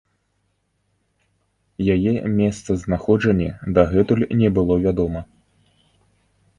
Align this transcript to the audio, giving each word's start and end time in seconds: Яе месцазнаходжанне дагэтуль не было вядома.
Яе 1.97 2.13
месцазнаходжанне 2.33 3.53
дагэтуль 3.79 4.27
не 4.41 4.49
было 4.61 4.73
вядома. 4.89 5.21